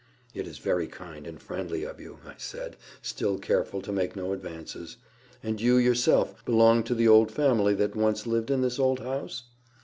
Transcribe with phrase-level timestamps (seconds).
[0.33, 4.33] "It is very kind and friendly of you," I said, still careful to make no
[4.33, 4.97] advances.
[5.43, 9.43] "And you yourself belong to the old family that once lived in this old house?"